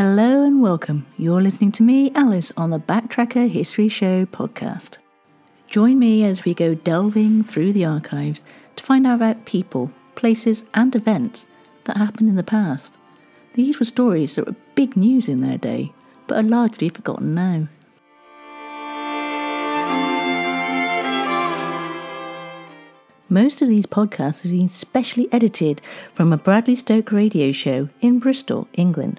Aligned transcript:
Hello 0.00 0.44
and 0.44 0.62
welcome. 0.62 1.06
You're 1.16 1.42
listening 1.42 1.72
to 1.72 1.82
me, 1.82 2.12
Alice, 2.14 2.52
on 2.56 2.70
the 2.70 2.78
Backtracker 2.78 3.50
History 3.50 3.88
Show 3.88 4.26
podcast. 4.26 4.90
Join 5.66 5.98
me 5.98 6.22
as 6.22 6.44
we 6.44 6.54
go 6.54 6.76
delving 6.76 7.42
through 7.42 7.72
the 7.72 7.84
archives 7.84 8.44
to 8.76 8.84
find 8.84 9.08
out 9.08 9.16
about 9.16 9.44
people, 9.44 9.90
places, 10.14 10.62
and 10.72 10.94
events 10.94 11.46
that 11.82 11.96
happened 11.96 12.28
in 12.28 12.36
the 12.36 12.44
past. 12.44 12.92
These 13.54 13.80
were 13.80 13.84
stories 13.84 14.36
that 14.36 14.46
were 14.46 14.54
big 14.76 14.96
news 14.96 15.28
in 15.28 15.40
their 15.40 15.58
day, 15.58 15.92
but 16.28 16.38
are 16.38 16.48
largely 16.48 16.90
forgotten 16.90 17.34
now. 17.34 17.66
Most 23.28 23.60
of 23.60 23.68
these 23.68 23.86
podcasts 23.86 24.44
have 24.44 24.52
been 24.52 24.68
specially 24.68 25.26
edited 25.32 25.82
from 26.14 26.32
a 26.32 26.38
Bradley 26.38 26.76
Stoke 26.76 27.10
radio 27.10 27.50
show 27.50 27.88
in 28.00 28.20
Bristol, 28.20 28.68
England. 28.74 29.18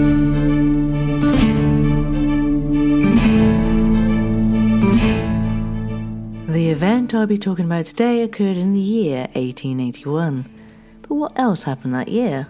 Event 7.11 7.21
I'll 7.21 7.27
be 7.27 7.37
talking 7.37 7.65
about 7.65 7.85
today 7.85 8.23
occurred 8.23 8.55
in 8.55 8.71
the 8.71 8.79
year 8.79 9.27
1881. 9.33 10.49
But 11.01 11.15
what 11.15 11.37
else 11.37 11.65
happened 11.65 11.93
that 11.93 12.07
year? 12.07 12.47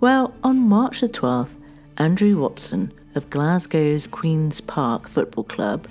Well, 0.00 0.34
on 0.42 0.58
March 0.68 1.00
the 1.00 1.08
12th, 1.08 1.54
Andrew 1.96 2.40
Watson 2.40 2.92
of 3.14 3.30
Glasgow's 3.30 4.08
Queen's 4.08 4.60
Park 4.60 5.08
Football 5.08 5.44
Club, 5.44 5.86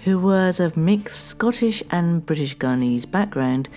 who 0.00 0.18
was 0.18 0.58
of 0.58 0.76
mixed 0.76 1.26
Scottish 1.26 1.80
and 1.92 2.26
British 2.26 2.56
Guyanese 2.56 3.08
background, 3.08 3.68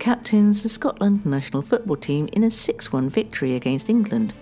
captains 0.00 0.64
the 0.64 0.68
Scotland 0.68 1.24
national 1.24 1.62
football 1.62 1.96
team 1.96 2.28
in 2.32 2.42
a 2.42 2.50
6 2.50 2.92
1 2.92 3.08
victory 3.08 3.54
against 3.54 3.88
England, 3.88 4.34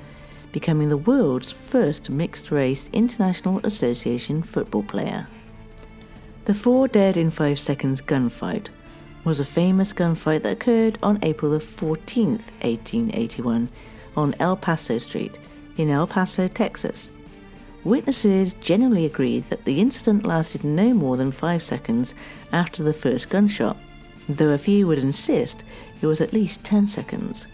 becoming 0.53 0.89
the 0.89 0.97
world's 0.97 1.53
first 1.53 2.09
mixed 2.09 2.51
race 2.51 2.89
International 2.95 3.61
Association 3.67 4.43
football 4.43 4.83
player. 4.83 5.27
The 6.47 6.55
four 6.55 6.87
dead 6.87 7.17
in 7.17 7.33
five 7.33 7.59
seconds 7.59 8.01
gunfight 8.01 8.69
was 9.25 9.41
a 9.41 9.45
famous 9.45 9.93
gunfight 9.93 10.45
that 10.45 10.53
occurred 10.53 10.97
on 11.03 11.19
April 11.23 11.51
the 11.51 11.59
14th, 11.59 12.53
1881, 12.63 13.69
on 14.17 14.35
El 14.39 14.57
Paso 14.57 14.99
Street 14.99 15.41
in 15.77 15.91
El 15.91 16.07
Paso, 16.07 16.47
Texas. 16.47 17.11
Witnesses 17.83 18.55
generally 18.61 19.05
agreed 19.05 19.43
that 19.47 19.65
the 19.65 19.81
incident 19.81 20.25
lasted 20.25 20.63
no 20.63 20.95
more 20.95 21.17
than 21.17 21.33
five 21.33 21.65
seconds 21.65 22.15
after 22.53 22.85
the 22.85 22.95
first 22.95 23.29
gunshot, 23.29 23.77
though 24.29 24.51
a 24.51 24.59
few 24.59 24.87
would 24.87 25.01
insist 25.01 25.65
it 26.01 26.07
was 26.07 26.21
at 26.21 26.33
least 26.33 26.63
10 26.63 26.87
seconds. 26.87 27.49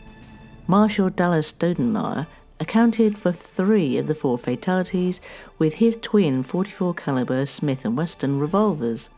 Marshal 0.66 1.09
Dallas 1.09 1.50
Stoudemire 1.50 2.26
accounted 2.62 3.18
for 3.18 3.32
three 3.32 3.98
of 3.98 4.06
the 4.06 4.14
four 4.14 4.38
fatalities 4.38 5.20
with 5.58 5.74
his 5.74 5.98
twin 6.00 6.44
44 6.44 6.94
caliber 6.94 7.44
Smith 7.44 7.84
& 7.84 7.84
Wesson 7.84 8.38
revolvers. 8.38 9.08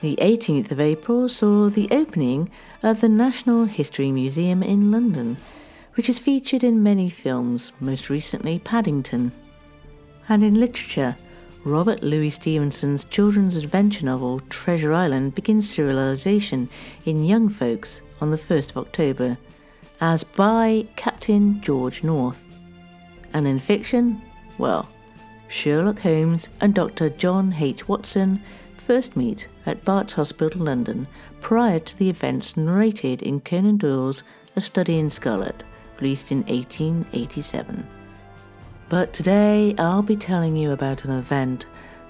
The 0.00 0.16
18th 0.16 0.70
of 0.70 0.80
April 0.80 1.28
saw 1.28 1.68
the 1.68 1.88
opening 1.90 2.50
of 2.82 3.02
the 3.02 3.08
National 3.08 3.66
History 3.66 4.10
Museum 4.10 4.62
in 4.62 4.90
London, 4.90 5.36
which 5.94 6.08
is 6.08 6.18
featured 6.18 6.64
in 6.64 6.82
many 6.82 7.10
films, 7.10 7.70
most 7.78 8.08
recently 8.08 8.58
Paddington. 8.58 9.30
And 10.26 10.42
in 10.42 10.54
literature, 10.54 11.16
Robert 11.64 12.02
Louis 12.02 12.30
Stevenson's 12.30 13.04
children's 13.04 13.56
adventure 13.56 14.06
novel 14.06 14.40
Treasure 14.48 14.94
Island 14.94 15.34
begins 15.34 15.70
serialization 15.70 16.68
in 17.04 17.26
Young 17.26 17.50
Folks 17.50 18.00
on 18.22 18.30
the 18.30 18.38
1st 18.38 18.70
of 18.70 18.78
October 18.78 19.36
as 20.02 20.24
by 20.24 20.84
Captain 20.96 21.60
George 21.60 22.02
North. 22.02 22.44
And 23.32 23.46
in 23.46 23.60
fiction, 23.60 24.20
well, 24.58 24.88
Sherlock 25.46 26.00
Holmes 26.00 26.48
and 26.60 26.74
Dr. 26.74 27.08
John 27.08 27.54
H. 27.56 27.86
Watson 27.86 28.42
first 28.76 29.14
meet 29.14 29.46
at 29.64 29.84
Bart's 29.84 30.14
Hospital, 30.14 30.62
London, 30.62 31.06
prior 31.40 31.78
to 31.78 31.96
the 31.96 32.10
events 32.10 32.56
narrated 32.56 33.22
in 33.22 33.40
Conan 33.42 33.76
Doyle's 33.76 34.24
A 34.56 34.60
Study 34.60 34.98
in 34.98 35.08
Scarlet, 35.08 35.62
released 36.00 36.32
in 36.32 36.38
1887. 36.46 37.86
But 38.88 39.12
today 39.12 39.72
I'll 39.78 40.02
be 40.02 40.16
telling 40.16 40.56
you 40.56 40.72
about 40.72 41.04
an 41.04 41.12
event 41.12 41.66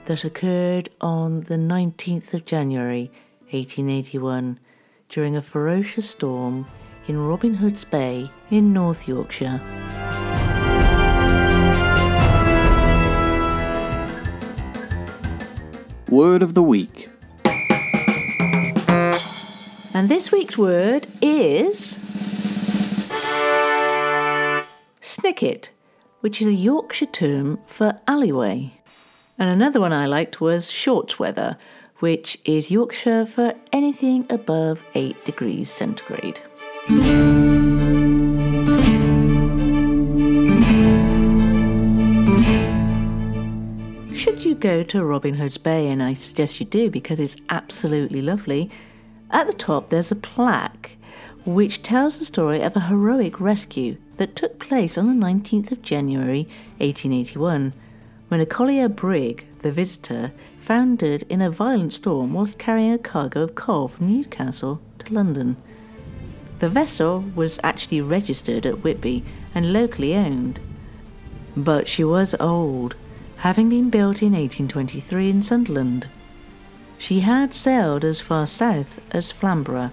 that 0.07 0.25
occurred 0.25 0.89
on 1.03 1.43
the 1.43 1.57
19th 1.57 2.33
of 2.33 2.47
January 2.47 3.11
1881 3.51 4.59
during 5.11 5.37
a 5.37 5.43
ferocious 5.43 6.09
storm 6.09 6.67
in 7.09 7.19
Robin 7.19 7.55
Hood's 7.55 7.85
Bay 7.85 8.31
in 8.51 8.73
North 8.73 9.09
Yorkshire. 9.09 9.61
Word 16.09 16.43
of 16.43 16.55
the 16.55 16.63
week. 16.63 17.09
And 19.95 20.09
this 20.09 20.31
week's 20.33 20.57
word 20.57 21.07
is 21.21 21.97
snicket, 25.01 25.71
which 26.21 26.41
is 26.41 26.47
a 26.47 26.53
Yorkshire 26.53 27.07
term 27.07 27.59
for 27.67 27.97
alleyway. 28.07 28.73
And 29.39 29.49
another 29.51 29.81
one 29.81 29.93
I 29.93 30.07
liked 30.07 30.41
was 30.41 30.71
shorts 30.71 31.19
weather, 31.19 31.57
which 31.99 32.39
is 32.45 32.71
Yorkshire 32.71 33.27
for 33.27 33.55
anything 33.73 34.27
above 34.31 34.83
8 34.95 35.25
degrees 35.25 35.71
centigrade. 35.71 36.41
Should 36.89 36.99
you 44.45 44.57
go 44.57 44.83
to 44.83 45.05
Robin 45.05 45.35
Hood's 45.35 45.59
Bay, 45.59 45.89
and 45.89 46.03
I 46.03 46.15
suggest 46.15 46.59
you 46.59 46.67
do 46.67 46.91
because 46.91 47.21
it's 47.21 47.37
absolutely 47.51 48.21
lovely, 48.21 48.69
at 49.31 49.47
the 49.47 49.53
top 49.53 49.91
there's 49.91 50.11
a 50.11 50.17
plaque 50.17 50.97
which 51.45 51.85
tells 51.85 52.19
the 52.19 52.25
story 52.25 52.61
of 52.61 52.75
a 52.75 52.81
heroic 52.81 53.39
rescue 53.39 53.97
that 54.17 54.35
took 54.35 54.59
place 54.59 54.99
on 54.99 55.07
the 55.07 55.25
19th 55.25 55.71
of 55.71 55.83
January 55.83 56.49
1881 56.79 57.75
when 58.27 58.41
a 58.41 58.47
collier 58.47 58.89
brig, 58.89 59.47
the 59.61 59.71
Visiter, 59.71 60.33
foundered 60.61 61.23
in 61.29 61.41
a 61.41 61.49
violent 61.49 61.93
storm 61.93 62.33
whilst 62.33 62.59
carrying 62.59 62.93
a 62.93 62.99
cargo 62.99 63.43
of 63.43 63.55
coal 63.55 63.87
from 63.87 64.09
Newcastle 64.09 64.81
to 64.99 65.15
London. 65.15 65.57
The 66.63 66.69
vessel 66.69 67.25
was 67.35 67.59
actually 67.65 68.01
registered 68.01 68.67
at 68.67 68.85
Whitby 68.85 69.25
and 69.53 69.73
locally 69.73 70.15
owned, 70.15 70.61
but 71.57 71.89
she 71.89 72.05
was 72.05 72.37
old, 72.39 72.95
having 73.39 73.69
been 73.69 73.91
built 73.91 74.23
in 74.23 74.31
1823 74.31 75.29
in 75.29 75.43
Sunderland. 75.43 76.07
She 76.99 77.19
had 77.19 77.53
sailed 77.53 78.05
as 78.05 78.21
far 78.21 78.47
south 78.47 79.01
as 79.11 79.33
Flamborough, 79.33 79.91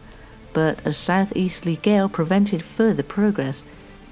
but 0.54 0.86
a 0.86 0.94
southeasterly 0.94 1.78
gale 1.78 2.08
prevented 2.08 2.62
further 2.62 3.02
progress, 3.02 3.64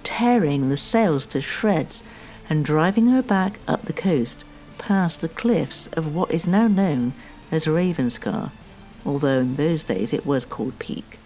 tearing 0.01 0.69
the 0.69 0.77
sails 0.77 1.27
to 1.27 1.41
shreds 1.41 2.01
and 2.49 2.65
driving 2.65 3.05
her 3.09 3.21
back 3.21 3.59
up 3.67 3.85
the 3.85 3.93
coast 3.93 4.43
past 4.79 5.21
the 5.21 5.29
cliffs 5.29 5.85
of 5.93 6.15
what 6.15 6.31
is 6.31 6.47
now 6.47 6.67
known 6.67 7.13
as 7.51 7.67
Ravenscar, 7.67 8.49
although 9.05 9.41
in 9.41 9.57
those 9.57 9.83
days 9.83 10.11
it 10.11 10.25
was 10.25 10.43
called 10.43 10.79
Peak. 10.79 11.19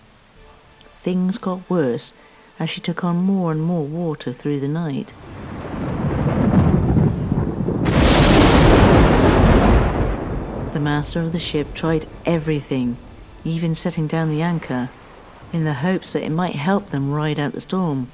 Things 1.03 1.39
got 1.39 1.68
worse 1.68 2.13
as 2.59 2.69
she 2.69 2.80
took 2.80 3.03
on 3.03 3.18
more 3.18 3.51
and 3.51 3.59
more 3.59 3.83
water 3.83 4.31
through 4.31 4.59
the 4.59 4.68
night. 4.68 5.13
The 10.74 10.80
master 10.80 11.19
of 11.19 11.31
the 11.31 11.39
ship 11.39 11.74
tried 11.74 12.07
everything, 12.24 12.98
even 13.44 13.74
setting 13.74 14.06
down 14.06 14.30
the 14.30 14.44
anchor, 14.44 14.89
in 15.51 15.63
the 15.63 15.74
hopes 15.74 16.13
that 16.13 16.24
it 16.24 16.30
might 16.30 16.53
help 16.53 16.92
them 16.92 17.12
ride 17.12 17.39
out 17.39 17.54
the 17.54 17.62
storm. 17.62 18.12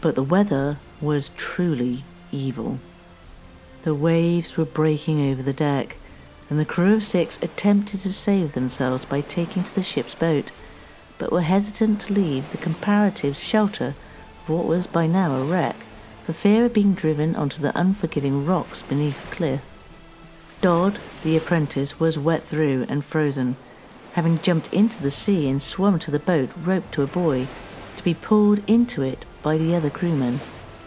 But 0.00 0.14
the 0.14 0.22
weather 0.22 0.78
was 1.02 1.28
truly 1.36 2.04
evil. 2.32 2.78
The 3.82 3.94
waves 3.94 4.56
were 4.56 4.64
breaking 4.64 5.20
over 5.30 5.42
the 5.42 5.52
deck, 5.52 5.98
and 6.48 6.58
the 6.58 6.64
crew 6.64 6.94
of 6.94 7.04
six 7.04 7.38
attempted 7.42 8.00
to 8.00 8.12
save 8.14 8.54
themselves 8.54 9.04
by 9.04 9.20
taking 9.20 9.64
to 9.64 9.74
the 9.74 9.82
ship's 9.82 10.14
boat, 10.14 10.50
but 11.18 11.32
were 11.32 11.42
hesitant 11.42 12.00
to 12.02 12.12
leave 12.12 12.50
the 12.50 12.58
comparative 12.58 13.36
shelter 13.36 13.94
of 14.42 14.48
what 14.48 14.66
was 14.66 14.86
by 14.86 15.06
now 15.06 15.34
a 15.34 15.44
wreck, 15.44 15.76
for 16.24 16.32
fear 16.32 16.64
of 16.64 16.74
being 16.74 16.94
driven 16.94 17.34
onto 17.36 17.60
the 17.60 17.78
unforgiving 17.78 18.44
rocks 18.44 18.82
beneath 18.82 19.28
the 19.28 19.36
cliff. 19.36 19.60
Dodd, 20.60 20.98
the 21.22 21.36
apprentice, 21.36 22.00
was 22.00 22.18
wet 22.18 22.44
through 22.44 22.86
and 22.88 23.04
frozen, 23.04 23.56
having 24.12 24.40
jumped 24.40 24.72
into 24.72 25.02
the 25.02 25.10
sea 25.10 25.48
and 25.48 25.62
swum 25.62 25.98
to 25.98 26.10
the 26.10 26.18
boat 26.18 26.50
roped 26.56 26.92
to 26.92 27.02
a 27.02 27.06
buoy, 27.06 27.48
to 27.96 28.04
be 28.04 28.14
pulled 28.14 28.62
into 28.68 29.02
it 29.02 29.24
by 29.42 29.56
the 29.56 29.74
other 29.74 29.90
crewmen 29.90 30.40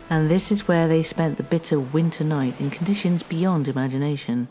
and 0.09 0.29
this 0.29 0.51
is 0.51 0.67
where 0.67 0.87
they 0.87 1.03
spent 1.03 1.37
the 1.37 1.43
bitter 1.43 1.79
winter 1.79 2.23
night 2.23 2.59
in 2.59 2.71
conditions 2.71 3.21
beyond 3.21 3.67
imagination. 3.67 4.47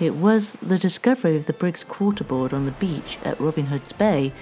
It 0.00 0.16
was 0.16 0.50
the 0.54 0.78
discovery 0.78 1.36
of 1.36 1.46
the 1.46 1.52
brig's 1.52 1.84
quarterboard 1.84 2.52
on 2.52 2.64
the 2.64 2.72
beach 2.72 3.16
at 3.24 3.38
Robin 3.38 3.66
Hood's 3.66 3.92
Bay 3.92 4.32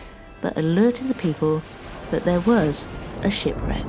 that 0.40 0.56
alerted 0.56 1.08
the 1.08 1.14
people 1.14 1.62
that 2.10 2.24
there 2.24 2.40
was 2.40 2.86
a 3.22 3.30
shipwreck. 3.30 3.84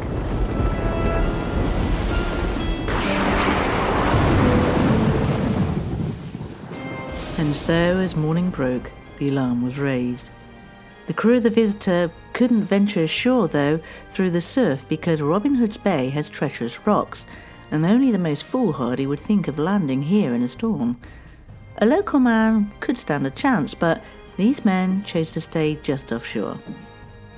And 7.37 7.55
so, 7.55 7.73
as 7.73 8.13
morning 8.13 8.49
broke, 8.49 8.91
the 9.17 9.29
alarm 9.29 9.63
was 9.63 9.79
raised. 9.79 10.29
The 11.07 11.13
crew 11.13 11.37
of 11.37 11.43
the 11.43 11.49
Visiter 11.49 12.11
couldn't 12.33 12.65
venture 12.65 13.03
ashore, 13.03 13.47
though, 13.47 13.79
through 14.11 14.31
the 14.31 14.41
surf 14.41 14.83
because 14.89 15.21
Robin 15.21 15.55
Hood's 15.55 15.77
Bay 15.77 16.09
has 16.09 16.27
treacherous 16.27 16.85
rocks, 16.85 17.25
and 17.71 17.85
only 17.85 18.11
the 18.11 18.17
most 18.17 18.43
foolhardy 18.43 19.05
would 19.07 19.19
think 19.19 19.47
of 19.47 19.57
landing 19.57 20.03
here 20.03 20.33
in 20.33 20.43
a 20.43 20.47
storm. 20.49 20.99
A 21.77 21.85
local 21.85 22.19
man 22.19 22.71
could 22.79 22.97
stand 22.97 23.25
a 23.25 23.31
chance, 23.31 23.73
but 23.73 24.01
these 24.37 24.63
men 24.63 25.03
chose 25.03 25.31
to 25.31 25.41
stay 25.41 25.75
just 25.83 26.11
offshore. 26.11 26.59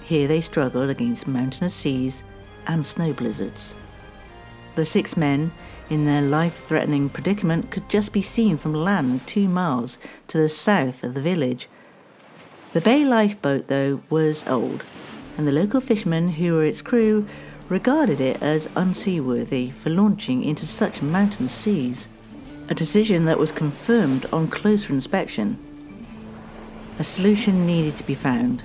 Here 0.04 0.28
they 0.28 0.42
struggled 0.42 0.90
against 0.90 1.28
mountainous 1.28 1.74
seas 1.74 2.24
and 2.68 2.86
snow 2.86 3.14
blizzards. 3.14 3.74
The 4.76 4.86
six 4.86 5.16
men, 5.16 5.52
in 5.90 6.06
their 6.06 6.22
life 6.22 6.66
threatening 6.66 7.10
predicament, 7.10 7.72
could 7.72 7.90
just 7.90 8.12
be 8.12 8.22
seen 8.22 8.58
from 8.58 8.74
land 8.74 9.26
two 9.28 9.48
miles 9.48 9.98
to 10.28 10.38
the 10.38 10.50
south 10.50 11.04
of 11.04 11.14
the 11.14 11.22
village 11.22 11.68
the 12.76 12.82
bay 12.82 13.06
lifeboat, 13.06 13.70
though, 13.70 14.02
was 14.10 14.44
old, 14.48 14.84
and 15.38 15.48
the 15.48 15.54
local 15.54 15.80
fishermen 15.80 16.28
who 16.28 16.56
were 16.56 16.66
its 16.66 16.82
crew 16.82 17.26
regarded 17.70 18.20
it 18.20 18.44
as 18.44 18.68
unseaworthy 18.76 19.72
for 19.72 19.90
launching 19.90 20.44
into 20.44 20.66
such 20.66 21.02
mountain 21.02 21.48
seas, 21.48 22.10
a 22.68 22.74
decision 22.74 23.26
that 23.26 23.38
was 23.38 23.52
confirmed 23.52 24.26
on 24.34 24.48
closer 24.48 24.92
inspection. 24.92 25.58
A 26.98 27.04
solution 27.04 27.66
needed 27.66 27.98
to 27.98 28.04
be 28.04 28.16
found, 28.16 28.64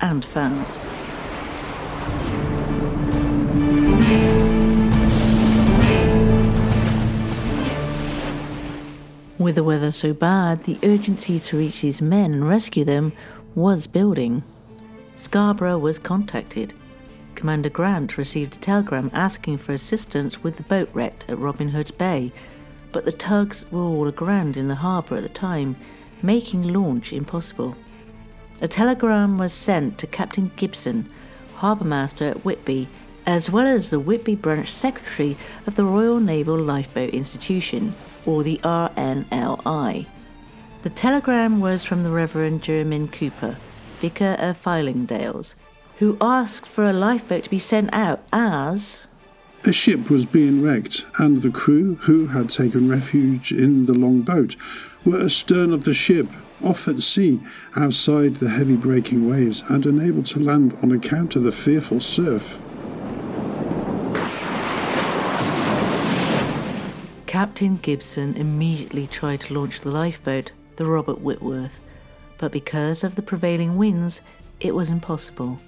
and 0.00 0.24
fast. 0.24 0.80
With 9.38 9.56
the 9.56 9.64
weather 9.64 9.92
so 9.92 10.14
bad, 10.14 10.62
the 10.62 10.78
urgency 10.82 11.38
to 11.38 11.58
reach 11.58 11.82
these 11.82 12.00
men 12.00 12.32
and 12.32 12.48
rescue 12.48 12.84
them 12.84 13.12
was 13.54 13.86
building. 13.86 14.42
Scarborough 15.16 15.76
was 15.76 15.98
contacted. 15.98 16.72
Commander 17.34 17.68
Grant 17.68 18.16
received 18.16 18.56
a 18.56 18.60
telegram 18.60 19.10
asking 19.12 19.58
for 19.58 19.72
assistance 19.72 20.42
with 20.42 20.56
the 20.56 20.62
boat 20.62 20.88
wrecked 20.94 21.24
at 21.28 21.38
Robin 21.38 21.68
Hood's 21.68 21.90
Bay, 21.90 22.32
but 22.94 23.04
the 23.04 23.12
tugs 23.12 23.66
were 23.72 23.82
all 23.82 24.06
aground 24.06 24.56
in 24.56 24.68
the 24.68 24.76
harbour 24.76 25.16
at 25.16 25.24
the 25.24 25.28
time, 25.28 25.76
making 26.22 26.72
launch 26.72 27.12
impossible. 27.12 27.76
A 28.62 28.68
telegram 28.68 29.36
was 29.36 29.52
sent 29.52 29.98
to 29.98 30.06
Captain 30.06 30.52
Gibson, 30.54 31.10
harbour 31.56 31.84
master 31.84 32.24
at 32.26 32.44
Whitby, 32.44 32.88
as 33.26 33.50
well 33.50 33.66
as 33.66 33.90
the 33.90 33.98
Whitby 33.98 34.36
branch 34.36 34.70
secretary 34.70 35.36
of 35.66 35.74
the 35.74 35.84
Royal 35.84 36.20
Naval 36.20 36.56
Lifeboat 36.56 37.10
Institution, 37.10 37.94
or 38.24 38.44
the 38.44 38.60
RNLI. 38.62 40.06
The 40.82 40.90
telegram 40.90 41.60
was 41.60 41.82
from 41.82 42.04
the 42.04 42.10
Reverend 42.10 42.62
Jermyn 42.62 43.10
Cooper, 43.10 43.56
vicar 43.98 44.36
of 44.38 44.62
Fylingdales, 44.62 45.54
who 45.98 46.16
asked 46.20 46.66
for 46.66 46.84
a 46.84 46.92
lifeboat 46.92 47.44
to 47.44 47.50
be 47.50 47.58
sent 47.58 47.92
out 47.92 48.22
as. 48.32 49.08
A 49.66 49.72
ship 49.72 50.10
was 50.10 50.26
being 50.26 50.60
wrecked, 50.60 51.06
and 51.18 51.40
the 51.40 51.50
crew, 51.50 51.94
who 52.02 52.26
had 52.26 52.50
taken 52.50 52.86
refuge 52.86 53.50
in 53.50 53.86
the 53.86 53.94
long 53.94 54.20
boat, 54.20 54.56
were 55.06 55.22
astern 55.22 55.72
of 55.72 55.84
the 55.84 55.94
ship, 55.94 56.26
off 56.62 56.86
at 56.86 57.02
sea, 57.02 57.40
outside 57.74 58.36
the 58.36 58.50
heavy 58.50 58.76
breaking 58.76 59.26
waves, 59.26 59.62
and 59.70 59.86
unable 59.86 60.22
to 60.24 60.38
land 60.38 60.76
on 60.82 60.92
account 60.92 61.34
of 61.34 61.44
the 61.44 61.50
fearful 61.50 61.98
surf. 61.98 62.60
Captain 67.24 67.76
Gibson 67.76 68.36
immediately 68.36 69.06
tried 69.06 69.40
to 69.40 69.54
launch 69.54 69.80
the 69.80 69.90
lifeboat, 69.90 70.52
the 70.76 70.84
Robert 70.84 71.22
Whitworth, 71.22 71.80
but 72.36 72.52
because 72.52 73.02
of 73.02 73.14
the 73.14 73.22
prevailing 73.22 73.78
winds, 73.78 74.20
it 74.60 74.74
was 74.74 74.90
impossible. 74.90 75.58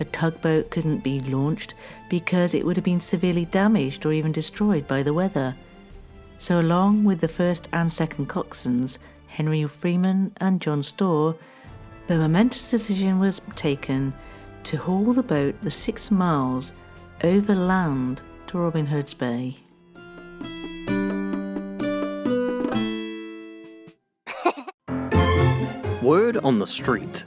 A 0.00 0.04
tugboat 0.04 0.70
couldn't 0.70 1.04
be 1.04 1.20
launched 1.20 1.74
because 2.08 2.54
it 2.54 2.66
would 2.66 2.76
have 2.76 2.84
been 2.84 3.00
severely 3.00 3.44
damaged 3.44 4.04
or 4.04 4.12
even 4.12 4.32
destroyed 4.32 4.88
by 4.88 5.02
the 5.02 5.14
weather. 5.14 5.54
So, 6.38 6.60
along 6.60 7.04
with 7.04 7.20
the 7.20 7.28
first 7.28 7.68
and 7.72 7.92
second 7.92 8.28
coxswains, 8.28 8.98
Henry 9.28 9.64
Freeman 9.64 10.32
and 10.38 10.60
John 10.60 10.82
Storr, 10.82 11.36
the 12.06 12.18
momentous 12.18 12.68
decision 12.68 13.18
was 13.18 13.40
taken 13.56 14.12
to 14.64 14.76
haul 14.76 15.12
the 15.12 15.22
boat 15.22 15.60
the 15.62 15.70
six 15.70 16.10
miles 16.10 16.72
over 17.22 17.54
land 17.54 18.20
to 18.48 18.58
Robin 18.58 18.86
Hood's 18.86 19.14
Bay. 19.14 19.56
Word 26.02 26.36
on 26.38 26.58
the 26.58 26.66
street. 26.66 27.24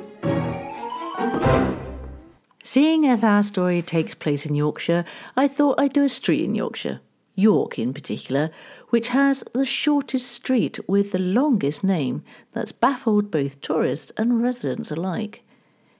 Seeing 2.68 3.08
as 3.08 3.24
our 3.24 3.44
story 3.44 3.82
takes 3.82 4.14
place 4.14 4.46
in 4.46 4.54
Yorkshire, 4.54 5.06
I 5.38 5.48
thought 5.48 5.80
I'd 5.80 5.94
do 5.94 6.04
a 6.04 6.10
street 6.10 6.44
in 6.44 6.54
Yorkshire, 6.54 7.00
York 7.34 7.80
in 7.80 7.94
particular, 7.94 8.52
which 8.90 9.08
has 9.08 9.42
the 9.54 9.64
shortest 9.64 10.30
street 10.30 10.78
with 10.86 11.14
the 11.14 11.18
longest 11.18 11.82
name 11.82 12.26
that's 12.52 12.74
baffled 12.74 13.32
both 13.32 13.62
tourists 13.62 14.12
and 14.18 14.44
residents 14.44 14.92
alike. 14.92 15.44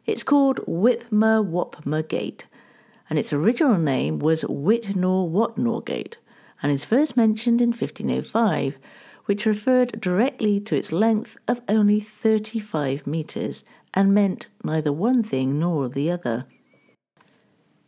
It's 0.06 0.24
called 0.24 0.58
Whipmer 0.68 1.42
Wopmer 1.42 2.06
Gate, 2.06 2.48
and 3.10 3.18
its 3.18 3.32
original 3.32 3.78
name 3.78 4.20
was 4.20 4.42
Whitnor 4.42 5.32
Watnor 5.32 5.86
Gate, 5.86 6.18
and 6.62 6.70
is 6.70 6.84
first 6.84 7.16
mentioned 7.16 7.62
in 7.62 7.70
1505 7.70 8.78
which 9.24 9.46
referred 9.46 10.02
directly 10.02 10.60
to 10.60 10.76
its 10.76 10.92
length 10.92 11.38
of 11.48 11.62
only 11.70 12.02
35 12.02 13.08
metres 13.08 13.64
and 13.94 14.14
meant 14.14 14.48
neither 14.66 14.92
one 14.92 15.24
thing 15.24 15.58
nor 15.60 15.88
the 15.88 16.12
other. 16.12 16.46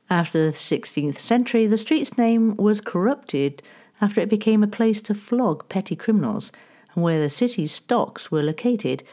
After 0.10 0.44
the 0.44 0.58
16th 0.58 1.18
century, 1.18 1.68
the 1.68 1.78
street's 1.78 2.18
name 2.18 2.56
was 2.58 2.82
corrupted 2.82 3.62
after 4.02 4.20
it 4.20 4.30
became 4.30 4.64
a 4.64 4.68
place 4.68 5.02
to 5.02 5.14
flog 5.14 5.70
petty 5.70 5.96
criminals 5.96 6.52
and 6.96 7.04
where 7.04 7.22
the 7.22 7.30
city's 7.30 7.72
stocks 7.72 8.32
were 8.32 8.42
located, 8.42 9.04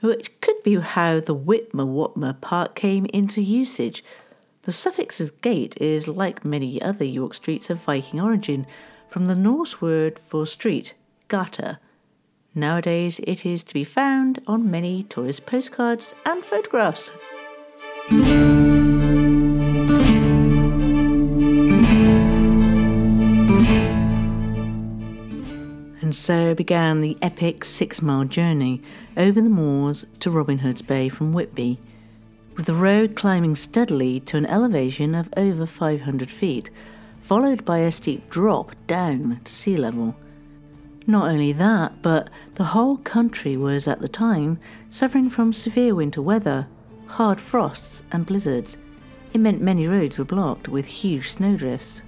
which 0.00 0.40
could 0.40 0.62
be 0.62 0.76
how 0.76 1.18
the 1.18 1.34
Whitmer 1.34 1.86
Watmer 1.86 2.40
Park 2.40 2.76
came 2.76 3.06
into 3.06 3.42
usage. 3.42 4.04
The 4.62 4.72
suffix's 4.72 5.30
gate 5.30 5.76
is, 5.80 6.06
like 6.06 6.44
many 6.44 6.80
other 6.80 7.04
York 7.04 7.34
streets, 7.34 7.68
of 7.68 7.82
Viking 7.82 8.20
origin, 8.20 8.66
from 9.08 9.26
the 9.26 9.34
Norse 9.34 9.80
word 9.80 10.20
for 10.28 10.46
street, 10.46 10.94
gata. 11.26 11.80
Nowadays, 12.54 13.20
it 13.24 13.44
is 13.44 13.64
to 13.64 13.74
be 13.74 13.84
found 13.84 14.40
on 14.46 14.70
many 14.70 15.02
tourist 15.04 15.46
postcards 15.46 16.14
and 16.26 16.44
photographs. 16.44 17.10
So 26.18 26.54
began 26.54 27.00
the 27.00 27.16
epic 27.22 27.64
six 27.64 28.02
mile 28.02 28.24
journey 28.24 28.82
over 29.16 29.40
the 29.40 29.48
moors 29.48 30.04
to 30.20 30.30
Robin 30.30 30.58
Hood's 30.58 30.82
Bay 30.82 31.08
from 31.08 31.32
Whitby, 31.32 31.78
with 32.56 32.66
the 32.66 32.74
road 32.74 33.14
climbing 33.14 33.54
steadily 33.54 34.20
to 34.20 34.36
an 34.36 34.46
elevation 34.46 35.14
of 35.14 35.32
over 35.36 35.64
500 35.64 36.30
feet, 36.30 36.70
followed 37.22 37.64
by 37.64 37.78
a 37.78 37.92
steep 37.92 38.28
drop 38.28 38.74
down 38.86 39.40
to 39.44 39.52
sea 39.54 39.76
level. 39.76 40.16
Not 41.06 41.28
only 41.28 41.52
that, 41.52 42.02
but 42.02 42.28
the 42.56 42.64
whole 42.64 42.96
country 42.96 43.56
was 43.56 43.86
at 43.86 44.00
the 44.00 44.08
time 44.08 44.58
suffering 44.90 45.30
from 45.30 45.52
severe 45.52 45.94
winter 45.94 46.20
weather, 46.20 46.66
hard 47.06 47.40
frosts, 47.40 48.02
and 48.10 48.26
blizzards. 48.26 48.76
It 49.32 49.38
meant 49.38 49.60
many 49.60 49.86
roads 49.86 50.18
were 50.18 50.24
blocked 50.24 50.68
with 50.68 50.86
huge 50.86 51.30
snowdrifts. 51.30 52.02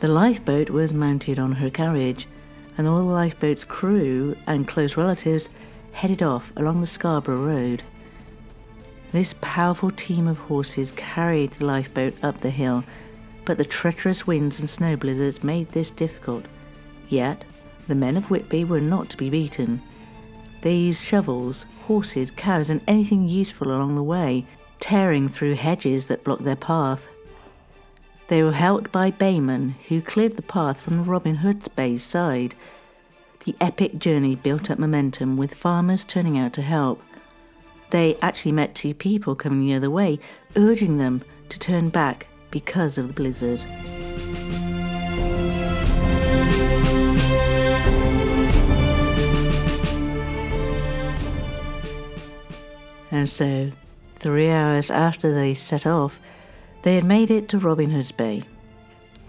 The 0.00 0.08
lifeboat 0.08 0.70
was 0.70 0.92
mounted 0.92 1.38
on 1.38 1.52
her 1.52 1.70
carriage, 1.70 2.28
and 2.80 2.88
all 2.88 3.02
the 3.02 3.12
lifeboat's 3.12 3.62
crew 3.62 4.34
and 4.46 4.66
close 4.66 4.96
relatives 4.96 5.50
headed 5.92 6.22
off 6.22 6.50
along 6.56 6.80
the 6.80 6.86
Scarborough 6.86 7.44
Road. 7.44 7.82
This 9.12 9.34
powerful 9.42 9.90
team 9.90 10.26
of 10.26 10.38
horses 10.38 10.90
carried 10.92 11.50
the 11.50 11.66
lifeboat 11.66 12.14
up 12.22 12.40
the 12.40 12.48
hill, 12.48 12.82
but 13.44 13.58
the 13.58 13.66
treacherous 13.66 14.26
winds 14.26 14.58
and 14.58 14.70
snow 14.70 14.96
blizzards 14.96 15.44
made 15.44 15.68
this 15.68 15.90
difficult. 15.90 16.46
Yet, 17.10 17.44
the 17.86 17.94
men 17.94 18.16
of 18.16 18.30
Whitby 18.30 18.64
were 18.64 18.80
not 18.80 19.10
to 19.10 19.18
be 19.18 19.28
beaten. 19.28 19.82
They 20.62 20.74
used 20.74 21.04
shovels, 21.04 21.66
horses, 21.82 22.30
cows, 22.30 22.70
and 22.70 22.80
anything 22.88 23.28
useful 23.28 23.68
along 23.68 23.94
the 23.94 24.02
way, 24.02 24.46
tearing 24.78 25.28
through 25.28 25.56
hedges 25.56 26.08
that 26.08 26.24
blocked 26.24 26.44
their 26.44 26.56
path. 26.56 27.09
They 28.30 28.44
were 28.44 28.52
helped 28.52 28.92
by 28.92 29.10
baymen 29.10 29.74
who 29.88 30.00
cleared 30.00 30.36
the 30.36 30.42
path 30.42 30.80
from 30.80 30.98
the 30.98 31.02
Robin 31.02 31.34
Hood's 31.34 31.66
Bay 31.66 31.98
side. 31.98 32.54
The 33.44 33.56
epic 33.60 33.98
journey 33.98 34.36
built 34.36 34.70
up 34.70 34.78
momentum 34.78 35.36
with 35.36 35.52
farmers 35.52 36.04
turning 36.04 36.38
out 36.38 36.52
to 36.52 36.62
help. 36.62 37.02
They 37.90 38.16
actually 38.22 38.52
met 38.52 38.76
two 38.76 38.94
people 38.94 39.34
coming 39.34 39.62
the 39.62 39.74
other 39.74 39.90
way, 39.90 40.20
urging 40.54 40.98
them 40.98 41.24
to 41.48 41.58
turn 41.58 41.88
back 41.88 42.28
because 42.52 42.98
of 42.98 43.08
the 43.08 43.12
blizzard. 43.12 43.62
And 53.10 53.28
so, 53.28 53.72
three 54.20 54.50
hours 54.50 54.88
after 54.88 55.34
they 55.34 55.54
set 55.54 55.84
off, 55.84 56.20
they 56.82 56.94
had 56.94 57.04
made 57.04 57.30
it 57.30 57.48
to 57.48 57.58
Robin 57.58 57.90
Hood's 57.90 58.12
Bay. 58.12 58.44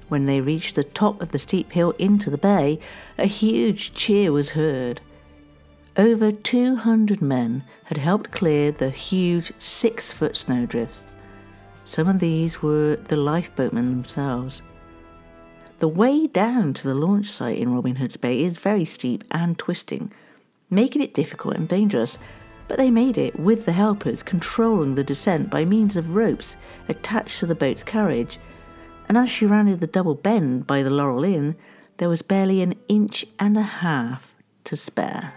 When 0.08 0.26
they 0.26 0.42
reached 0.42 0.76
the 0.76 0.84
top 0.84 1.22
of 1.22 1.32
the 1.32 1.40
steep 1.40 1.72
hill 1.72 1.92
into 1.92 2.30
the 2.30 2.38
bay, 2.38 2.80
a 3.18 3.26
huge 3.26 3.94
cheer 3.94 4.32
was 4.32 4.52
heard. 4.52 5.02
Over 5.98 6.32
200 6.32 7.22
men 7.22 7.64
had 7.86 7.98
helped 7.98 8.32
clear 8.32 8.72
the 8.72 8.90
huge 8.90 9.52
six 9.58 10.12
foot 10.12 10.38
snowdrifts. 10.38 11.04
Some 11.86 12.08
of 12.08 12.20
these 12.20 12.62
were 12.62 12.96
the 12.96 13.16
lifeboatmen 13.16 13.90
themselves. 13.90 14.62
The 15.80 15.88
way 15.88 16.28
down 16.28 16.74
to 16.76 16.88
the 16.88 16.94
launch 16.94 17.28
site 17.28 17.58
in 17.58 17.74
Robin 17.74 17.96
Hood's 17.96 18.18
Bay 18.18 18.44
is 18.44 18.58
very 18.58 18.86
steep 18.86 19.24
and 19.32 19.58
twisting, 19.58 20.14
making 20.70 21.02
it 21.02 21.14
difficult 21.14 21.56
and 21.56 21.68
dangerous 21.68 22.18
but 22.72 22.78
they 22.78 22.90
made 22.90 23.18
it 23.18 23.38
with 23.38 23.66
the 23.66 23.74
helpers 23.74 24.24
controlling 24.24 24.96
the 24.96 25.04
descent 25.04 25.50
by 25.50 25.66
means 25.66 25.98
of 25.98 26.16
ropes 26.16 26.56
attached 26.88 27.38
to 27.38 27.46
the 27.46 27.54
boat's 27.54 27.84
carriage. 27.84 28.40
And 29.10 29.18
as 29.18 29.28
she 29.28 29.46
rounded 29.46 29.82
the 29.82 29.88
double 29.88 30.16
bend 30.16 30.68
by 30.68 30.82
the 30.82 30.90
Laurel 30.90 31.26
Inn, 31.26 31.58
there 31.98 32.08
was 32.08 32.22
barely 32.22 32.62
an 32.62 32.76
inch 32.88 33.26
and 33.38 33.58
a 33.58 33.62
half 33.62 34.34
to 34.64 34.78
spare. 34.78 35.34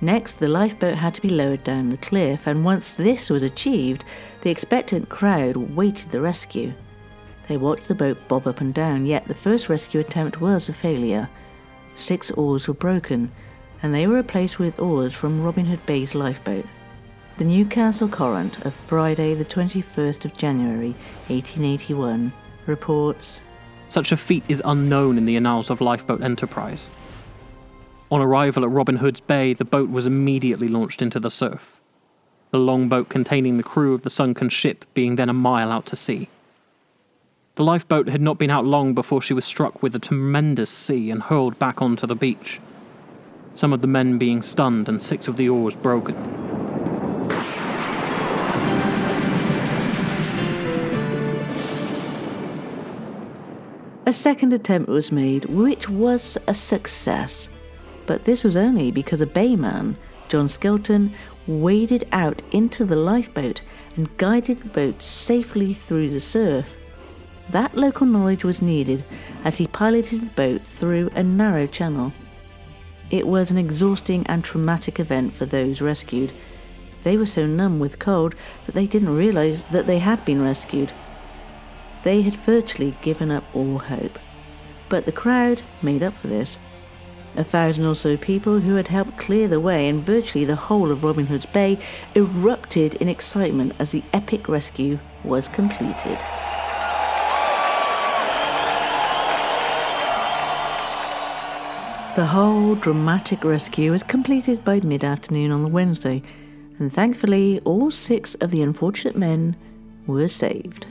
Next, 0.00 0.34
the 0.34 0.46
lifeboat 0.46 0.98
had 0.98 1.14
to 1.14 1.20
be 1.20 1.30
lowered 1.30 1.64
down 1.64 1.88
the 1.88 1.96
cliff, 1.96 2.46
and 2.46 2.64
once 2.64 2.90
this 2.92 3.28
was 3.28 3.42
achieved, 3.42 4.04
the 4.42 4.50
expectant 4.50 5.08
crowd 5.08 5.56
waited 5.56 6.12
the 6.12 6.20
rescue. 6.20 6.72
They 7.48 7.56
watched 7.56 7.88
the 7.88 7.96
boat 7.96 8.18
bob 8.28 8.46
up 8.46 8.60
and 8.60 8.72
down, 8.72 9.04
yet 9.04 9.26
the 9.26 9.34
first 9.34 9.68
rescue 9.68 9.98
attempt 9.98 10.40
was 10.40 10.68
a 10.68 10.72
failure. 10.72 11.28
Six 11.96 12.30
oars 12.30 12.68
were 12.68 12.74
broken, 12.74 13.32
and 13.84 13.94
they 13.94 14.06
were 14.06 14.14
replaced 14.14 14.58
with 14.58 14.80
oars 14.80 15.12
from 15.12 15.42
Robin 15.42 15.66
Hood 15.66 15.84
Bay's 15.84 16.14
lifeboat. 16.14 16.64
The 17.36 17.44
Newcastle 17.44 18.08
Courant 18.08 18.64
of 18.64 18.72
Friday, 18.72 19.34
the 19.34 19.44
21st 19.44 20.24
of 20.24 20.34
January, 20.38 20.94
1881, 21.28 22.32
reports 22.64 23.42
Such 23.90 24.10
a 24.10 24.16
feat 24.16 24.42
is 24.48 24.62
unknown 24.64 25.18
in 25.18 25.26
the 25.26 25.36
annals 25.36 25.68
of 25.68 25.82
lifeboat 25.82 26.22
enterprise. 26.22 26.88
On 28.10 28.22
arrival 28.22 28.64
at 28.64 28.70
Robin 28.70 28.96
Hood's 28.96 29.20
Bay, 29.20 29.52
the 29.52 29.66
boat 29.66 29.90
was 29.90 30.06
immediately 30.06 30.68
launched 30.68 31.02
into 31.02 31.20
the 31.20 31.30
surf, 31.30 31.78
the 32.52 32.58
longboat 32.58 33.10
containing 33.10 33.58
the 33.58 33.62
crew 33.62 33.92
of 33.92 34.00
the 34.00 34.08
sunken 34.08 34.48
ship 34.48 34.86
being 34.94 35.16
then 35.16 35.28
a 35.28 35.34
mile 35.34 35.70
out 35.70 35.84
to 35.86 35.96
sea. 35.96 36.30
The 37.56 37.64
lifeboat 37.64 38.08
had 38.08 38.22
not 38.22 38.38
been 38.38 38.50
out 38.50 38.64
long 38.64 38.94
before 38.94 39.20
she 39.20 39.34
was 39.34 39.44
struck 39.44 39.82
with 39.82 39.94
a 39.94 39.98
tremendous 39.98 40.70
sea 40.70 41.10
and 41.10 41.24
hurled 41.24 41.58
back 41.58 41.82
onto 41.82 42.06
the 42.06 42.16
beach 42.16 42.62
some 43.54 43.72
of 43.72 43.80
the 43.80 43.86
men 43.86 44.18
being 44.18 44.42
stunned 44.42 44.88
and 44.88 45.02
six 45.02 45.28
of 45.28 45.36
the 45.36 45.48
oars 45.48 45.76
broken. 45.76 46.14
A 54.06 54.12
second 54.12 54.52
attempt 54.52 54.88
was 54.88 55.10
made, 55.10 55.46
which 55.46 55.88
was 55.88 56.36
a 56.46 56.54
success. 56.54 57.48
But 58.06 58.24
this 58.26 58.44
was 58.44 58.56
only 58.56 58.90
because 58.90 59.22
a 59.22 59.26
bayman, 59.26 59.96
John 60.28 60.48
Skelton, 60.48 61.14
waded 61.46 62.06
out 62.12 62.42
into 62.52 62.84
the 62.84 62.96
lifeboat 62.96 63.62
and 63.96 64.14
guided 64.18 64.58
the 64.58 64.68
boat 64.68 65.02
safely 65.02 65.72
through 65.72 66.10
the 66.10 66.20
surf. 66.20 66.66
That 67.50 67.76
local 67.76 68.06
knowledge 68.06 68.44
was 68.44 68.60
needed 68.60 69.04
as 69.42 69.56
he 69.56 69.66
piloted 69.66 70.22
the 70.22 70.26
boat 70.28 70.62
through 70.62 71.10
a 71.14 71.22
narrow 71.22 71.66
channel. 71.66 72.12
It 73.10 73.26
was 73.26 73.50
an 73.50 73.58
exhausting 73.58 74.26
and 74.26 74.42
traumatic 74.42 74.98
event 74.98 75.34
for 75.34 75.46
those 75.46 75.80
rescued. 75.80 76.32
They 77.02 77.16
were 77.16 77.26
so 77.26 77.46
numb 77.46 77.78
with 77.78 77.98
cold 77.98 78.34
that 78.66 78.74
they 78.74 78.86
didn't 78.86 79.14
realize 79.14 79.64
that 79.66 79.86
they 79.86 79.98
had 79.98 80.24
been 80.24 80.42
rescued. 80.42 80.92
They 82.02 82.22
had 82.22 82.36
virtually 82.36 82.96
given 83.02 83.30
up 83.30 83.44
all 83.54 83.78
hope. 83.78 84.18
But 84.88 85.04
the 85.04 85.12
crowd 85.12 85.62
made 85.82 86.02
up 86.02 86.14
for 86.14 86.28
this. 86.28 86.58
A 87.36 87.44
thousand 87.44 87.84
or 87.84 87.94
so 87.94 88.16
people 88.16 88.60
who 88.60 88.76
had 88.76 88.88
helped 88.88 89.18
clear 89.18 89.48
the 89.48 89.60
way, 89.60 89.88
and 89.88 90.04
virtually 90.04 90.44
the 90.44 90.56
whole 90.56 90.92
of 90.92 91.02
Robin 91.02 91.26
Hood's 91.26 91.46
Bay 91.46 91.78
erupted 92.14 92.94
in 92.96 93.08
excitement 93.08 93.74
as 93.78 93.92
the 93.92 94.04
epic 94.12 94.48
rescue 94.48 94.98
was 95.24 95.48
completed. 95.48 96.18
The 102.16 102.26
whole 102.26 102.76
dramatic 102.76 103.42
rescue 103.42 103.90
was 103.90 104.04
completed 104.04 104.64
by 104.64 104.78
mid 104.78 105.02
afternoon 105.02 105.50
on 105.50 105.62
the 105.62 105.68
Wednesday, 105.68 106.22
and 106.78 106.92
thankfully, 106.92 107.60
all 107.64 107.90
six 107.90 108.36
of 108.36 108.52
the 108.52 108.62
unfortunate 108.62 109.16
men 109.16 109.56
were 110.06 110.28
saved. 110.28 110.86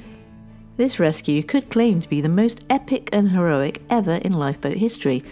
This 0.76 1.00
rescue 1.00 1.42
could 1.42 1.70
claim 1.70 2.02
to 2.02 2.10
be 2.10 2.20
the 2.20 2.28
most 2.28 2.66
epic 2.70 3.10
and 3.14 3.30
heroic 3.30 3.82
ever 3.90 4.16
in 4.16 4.34
lifeboat 4.34 4.76
history. 4.76 5.24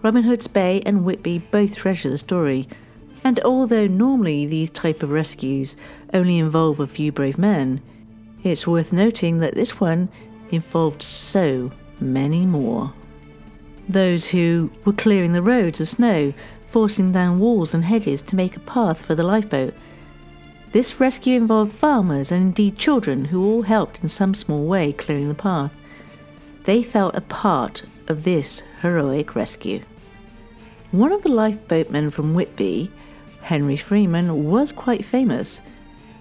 Robin 0.00 0.22
Hood's 0.22 0.46
Bay 0.46 0.80
and 0.86 1.04
Whitby 1.04 1.40
both 1.50 1.76
treasure 1.76 2.08
the 2.08 2.16
story, 2.16 2.66
and 3.22 3.38
although 3.40 3.86
normally 3.86 4.46
these 4.46 4.70
type 4.70 5.02
of 5.02 5.10
rescues 5.10 5.76
only 6.14 6.38
involve 6.38 6.80
a 6.80 6.86
few 6.86 7.12
brave 7.12 7.36
men, 7.36 7.82
it's 8.42 8.66
worth 8.66 8.90
noting 8.90 9.40
that 9.40 9.54
this 9.54 9.78
one 9.80 10.08
involved 10.50 11.02
so 11.02 11.72
many 12.00 12.46
more 12.46 12.94
those 13.88 14.28
who 14.28 14.70
were 14.84 14.92
clearing 14.92 15.32
the 15.32 15.42
roads 15.42 15.80
of 15.80 15.88
snow, 15.88 16.32
forcing 16.70 17.12
down 17.12 17.38
walls 17.38 17.72
and 17.74 17.84
hedges 17.84 18.22
to 18.22 18.36
make 18.36 18.56
a 18.56 18.60
path 18.60 19.00
for 19.04 19.14
the 19.14 19.22
lifeboat. 19.22 19.74
This 20.72 21.00
rescue 21.00 21.36
involved 21.36 21.72
farmers 21.72 22.30
and 22.30 22.42
indeed 22.42 22.76
children 22.76 23.26
who 23.26 23.44
all 23.44 23.62
helped 23.62 24.02
in 24.02 24.08
some 24.08 24.34
small 24.34 24.66
way 24.66 24.92
clearing 24.92 25.28
the 25.28 25.34
path. 25.34 25.72
They 26.64 26.82
felt 26.82 27.14
a 27.14 27.20
part 27.20 27.84
of 28.08 28.24
this 28.24 28.62
heroic 28.82 29.34
rescue. 29.34 29.82
One 30.90 31.12
of 31.12 31.22
the 31.22 31.30
lifeboatmen 31.30 32.12
from 32.12 32.34
Whitby, 32.34 32.90
Henry 33.42 33.76
Freeman, 33.76 34.44
was 34.44 34.72
quite 34.72 35.04
famous. 35.04 35.60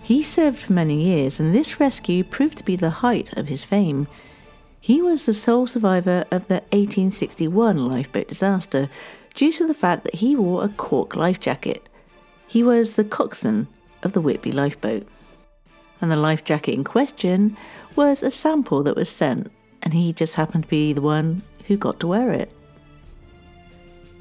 He 0.02 0.22
served 0.22 0.60
for 0.60 0.74
many 0.74 1.02
years, 1.02 1.40
and 1.40 1.54
this 1.54 1.80
rescue 1.80 2.24
proved 2.24 2.60
to 2.60 2.64
be 2.64 2.76
the 2.76 2.90
height 2.90 3.36
of 3.36 3.48
his 3.48 3.64
fame. 3.64 4.08
He 4.86 5.02
was 5.02 5.26
the 5.26 5.34
sole 5.34 5.66
survivor 5.66 6.26
of 6.30 6.48
the 6.48 6.62
1861 6.72 7.88
lifeboat 7.88 8.28
disaster 8.28 8.88
due 9.34 9.52
to 9.54 9.66
the 9.66 9.74
fact 9.74 10.04
that 10.04 10.14
he 10.14 10.36
wore 10.36 10.64
a 10.64 10.70
cork 10.70 11.16
life 11.16 11.40
jacket. 11.40 11.90
He 12.46 12.62
was 12.62 12.94
the 12.94 13.04
coxswain 13.04 13.68
of 14.04 14.14
the 14.14 14.22
Whitby 14.22 14.52
lifeboat. 14.52 15.08
And 16.00 16.12
the 16.12 16.16
life 16.16 16.44
jacket 16.44 16.74
in 16.74 16.84
question 16.84 17.58
was 17.96 18.22
a 18.22 18.30
sample 18.30 18.84
that 18.84 18.96
was 18.96 19.10
sent, 19.10 19.52
and 19.82 19.92
he 19.92 20.14
just 20.14 20.36
happened 20.36 20.66
to 20.66 20.70
be 20.70 20.94
the 20.94 21.02
one 21.02 21.42
who 21.66 21.78
got 21.78 22.00
to 22.02 22.08
wear 22.08 22.32
it. 22.32 22.54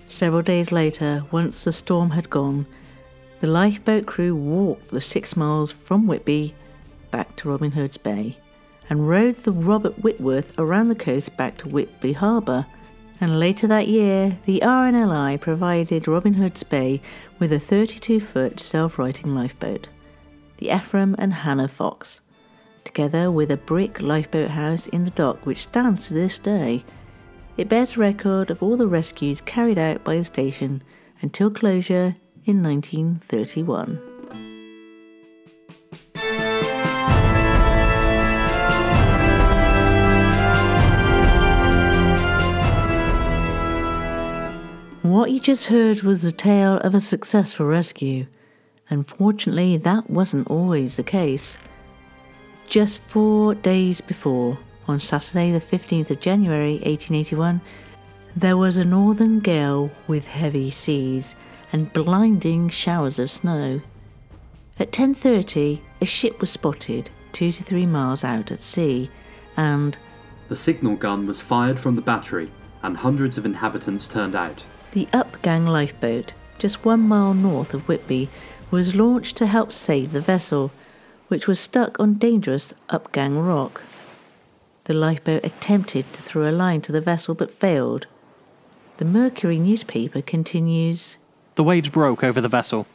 Several 0.07 0.41
days 0.41 0.73
later, 0.73 1.25
once 1.31 1.65
the 1.65 1.73
storm 1.73 2.09
had 2.09 2.31
gone, 2.31 2.65
the 3.41 3.49
lifeboat 3.49 4.07
crew 4.07 4.35
walked 4.35 4.89
the 4.89 5.03
six 5.03 5.37
miles 5.37 5.73
from 5.73 6.07
Whitby 6.07 6.55
back 7.11 7.37
to 7.37 7.51
Robin 7.51 7.73
Hood's 7.73 7.99
Bay 7.99 8.39
and 8.91 9.09
rowed 9.09 9.37
the 9.37 9.53
Robert 9.53 10.03
Whitworth 10.03 10.53
around 10.59 10.89
the 10.89 10.95
coast 10.95 11.37
back 11.37 11.57
to 11.59 11.69
Whitby 11.69 12.13
Harbour. 12.15 12.67
And 13.21 13.39
later 13.39 13.67
that 13.69 13.89
year, 13.89 14.39
the 14.45 14.61
RNLI 14.61 15.41
provided 15.41 16.09
Robin 16.09 16.35
Hood's 16.35 16.63
Bay 16.63 17.01
with 17.39 17.53
a 17.53 17.61
32 17.61 18.21
foot 18.21 18.61
self 18.61 18.99
righting 18.99 19.35
lifeboat. 19.35 19.89
the 20.59 20.75
Ephraim 20.75 21.17
and 21.19 21.33
Hannah 21.33 21.69
Fox, 21.69 22.21
together 22.85 23.31
with 23.31 23.51
a 23.51 23.57
brick 23.57 24.01
lifeboat 24.01 24.51
house 24.51 24.87
in 24.89 25.05
the 25.05 25.11
dock 25.11 25.45
which 25.47 25.63
stands 25.63 26.07
to 26.09 26.15
this 26.15 26.39
day. 26.39 26.85
It 27.57 27.69
bears 27.69 27.97
record 27.97 28.51
of 28.51 28.63
all 28.63 28.77
the 28.77 28.87
rescues 28.87 29.41
carried 29.41 29.79
out 29.79 30.05
by 30.05 30.17
the 30.17 30.25
station 30.25 30.83
until 31.23 31.51
closure 31.51 32.17
in 32.45 32.63
1931. 32.63 34.14
Just 45.45 45.67
heard 45.67 46.01
was 46.01 46.23
the 46.23 46.33
tale 46.33 46.79
of 46.79 46.95
a 46.95 47.01
successful 47.01 47.67
rescue. 47.67 48.27
Unfortunately, 48.89 49.77
that 49.77 50.09
wasn't 50.09 50.49
always 50.49 50.97
the 50.97 51.03
case. 51.03 51.59
Just 52.67 53.03
four 53.03 53.55
days 53.55 54.01
before, 54.01 54.59
on 54.89 54.99
Saturday, 55.01 55.53
the 55.53 55.61
15th 55.61 56.09
of 56.09 56.21
January 56.21 56.77
1881, 56.77 57.61
there 58.35 58.57
was 58.57 58.79
a 58.79 58.87
northern 58.87 59.39
gale 59.39 59.91
with 60.07 60.27
heavy 60.27 60.71
seas 60.71 61.37
and 61.75 61.93
blinding 61.93 62.71
showers 62.71 63.19
of 63.19 63.31
snow. 63.31 63.83
At 64.79 64.93
10:30, 64.93 65.83
a 66.01 66.07
ship 66.07 66.41
was 66.41 66.49
spotted 66.49 67.11
2 67.35 67.53
to 67.53 67.63
3 67.63 67.85
miles 67.85 68.25
out 68.25 68.51
at 68.51 68.63
sea, 68.63 69.11
and 69.59 69.95
The 70.49 70.57
signal 70.57 70.97
gun 70.97 71.27
was 71.27 71.43
fired 71.43 71.79
from 71.79 71.97
the 71.97 72.01
battery, 72.01 72.51
and 72.83 72.97
hundreds 72.97 73.37
of 73.37 73.45
inhabitants 73.45 74.09
turned 74.09 74.35
out. 74.35 74.65
the 74.95 75.09
Upgang 75.45 75.69
lifeboat, 75.69 76.33
just 76.59 76.87
1 76.87 77.01
mile 77.01 77.35
north 77.35 77.75
of 77.75 77.87
Whitby, 77.87 78.31
was 78.71 78.95
launched 78.95 79.37
to 79.37 79.47
help 79.47 79.73
save 79.73 80.13
the 80.13 80.23
vessel, 80.23 80.73
which 81.29 81.47
was 81.47 81.61
stuck 81.61 82.01
on 82.01 82.15
dangerous 82.15 82.73
Upgang 82.89 83.47
rock. 83.47 83.83
The 84.85 84.95
lifeboat 84.95 85.45
attempted 85.45 86.11
to 86.15 86.23
throw 86.23 86.49
a 86.49 86.51
line 86.51 86.81
to 86.81 86.93
the 86.93 87.01
vessel 87.03 87.35
but 87.35 87.51
failed. 87.51 88.07
The 88.97 89.05
Mercury 89.05 89.59
newspaper 89.59 90.23
continues 90.23 91.19
The 91.57 91.65
waves 91.65 91.91
broke 91.91 92.25
over 92.25 92.41
the 92.41 92.49
vessel, 92.49 92.87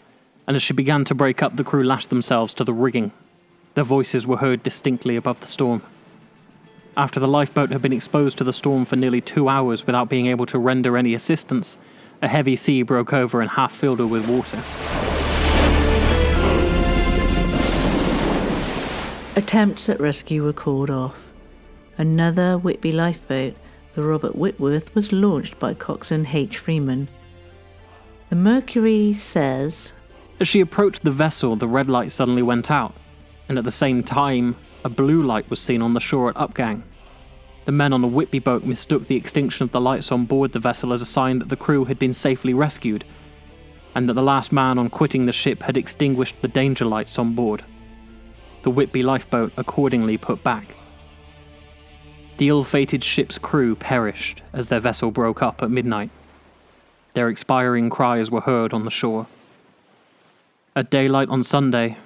and 0.48 0.56
as 0.56 0.64
she 0.64 0.74
began 0.74 1.06
to 1.06 1.14
break 1.14 1.44
up, 1.44 1.56
the 1.56 1.64
crew 1.64 1.84
lashed 1.84 2.10
themselves 2.10 2.56
to 2.56 2.64
the 2.64 2.74
rigging. 2.74 3.12
Their 3.76 3.84
voices 3.84 4.26
were 4.26 4.38
heard 4.38 4.64
distinctly 4.64 5.16
above 5.16 5.40
the 5.42 5.46
storm. 5.46 5.84
After 6.98 7.20
the 7.20 7.28
lifeboat 7.28 7.70
had 7.70 7.84
been 7.84 7.94
exposed 7.94 8.40
to 8.40 8.44
the 8.44 8.54
storm 8.54 8.86
for 8.86 8.96
nearly 8.96 9.22
two 9.22 9.50
hours 9.50 9.86
without 9.86 10.10
being 10.10 10.26
able 10.26 10.48
to 10.48 10.58
render 10.58 10.98
any 10.98 11.14
assistance, 11.14 11.78
a 12.22 12.28
heavy 12.28 12.56
sea 12.56 12.84
broke 12.84 13.14
over 13.14 13.42
and 13.42 13.50
half 13.50 13.74
filled 13.74 14.00
her 14.00 14.08
with 14.08 14.28
water. 14.28 14.62
Attempts 19.36 19.88
at 19.88 20.00
rescue 20.00 20.44
were 20.44 20.54
called 20.54 20.90
off. 20.90 21.16
Another 21.98 22.58
Whitby 22.58 22.92
lifeboat, 22.92 23.56
the 23.94 24.04
Robert 24.04 24.36
Whitworth, 24.36 24.94
was 24.94 25.12
launched 25.12 25.58
by 25.60 25.74
coxswain 25.74 26.28
H. 26.28 26.58
Freeman. 26.58 27.08
The 28.30 28.36
Mercury 28.36 29.14
says 29.14 29.94
As 30.40 30.48
she 30.48 30.60
approached 30.60 31.04
the 31.04 31.12
vessel, 31.12 31.56
the 31.56 31.68
red 31.68 31.90
light 31.90 32.12
suddenly 32.12 32.42
went 32.42 32.70
out, 32.70 32.94
and 33.48 33.58
at 33.58 33.64
the 33.64 33.72
same 33.72 34.04
time, 34.04 34.56
a 34.84 34.90
blue 34.90 35.24
light 35.24 35.50
was 35.50 35.60
seen 35.60 35.82
on 35.82 35.94
the 35.94 36.00
shore 36.00 36.30
at 36.30 36.36
Upgang. 36.36 36.84
The 37.70 37.74
men 37.74 37.94
on 37.94 38.02
the 38.02 38.08
Whitby 38.08 38.40
boat 38.40 38.64
mistook 38.64 39.06
the 39.06 39.16
extinction 39.16 39.64
of 39.64 39.72
the 39.72 39.80
lights 39.80 40.12
on 40.12 40.26
board 40.26 40.54
the 40.54 40.58
vessel 40.58 40.92
as 40.92 41.04
a 41.04 41.06
sign 41.06 41.38
that 41.38 41.50
the 41.50 41.56
crew 41.56 41.86
had 41.86 42.00
been 42.00 42.14
safely 42.14 42.52
rescued, 42.52 43.06
and 43.94 44.10
that 44.10 44.16
the 44.16 44.24
last 44.24 44.52
man 44.52 44.80
on 44.80 44.90
quitting 44.90 45.28
the 45.28 45.32
ship 45.32 45.62
had 45.62 45.78
extinguished 45.78 46.42
the 46.42 46.48
danger 46.48 46.84
lights 46.84 47.20
on 47.20 47.36
board. 47.36 47.64
The 48.64 48.72
Whitby 48.72 49.04
lifeboat 49.04 49.54
accordingly 49.56 50.18
put 50.18 50.44
back. 50.44 50.78
The 52.38 52.48
ill 52.48 52.64
fated 52.64 53.04
ship's 53.04 53.38
crew 53.38 53.76
perished 53.76 54.42
as 54.52 54.70
their 54.70 54.80
vessel 54.80 55.12
broke 55.12 55.44
up 55.44 55.62
at 55.62 55.70
midnight. 55.70 56.10
Their 57.14 57.30
expiring 57.30 57.92
cries 57.92 58.32
were 58.32 58.42
heard 58.42 58.74
on 58.74 58.84
the 58.84 58.90
shore. 58.90 59.28
At 60.76 60.90
daylight 60.90 61.30
on 61.30 61.44
Sunday, 61.44 61.98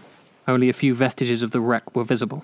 only 0.46 0.68
a 0.68 0.74
few 0.74 0.94
vestiges 0.94 1.42
of 1.42 1.52
the 1.52 1.62
wreck 1.62 1.96
were 1.96 2.04
visible. 2.04 2.44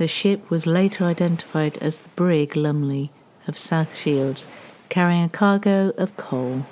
The 0.00 0.08
ship 0.08 0.48
was 0.48 0.66
later 0.66 1.04
identified 1.04 1.76
as 1.76 2.00
the 2.00 2.08
brig 2.16 2.56
Lumley 2.56 3.10
of 3.46 3.58
South 3.58 3.94
Shields, 3.94 4.46
carrying 4.88 5.24
a 5.24 5.28
cargo 5.28 5.90
of 5.98 6.16
coal. 6.16 6.64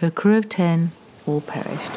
Her 0.00 0.10
crew 0.10 0.38
of 0.38 0.48
ten 0.48 0.90
all 1.24 1.40
perished. 1.40 1.92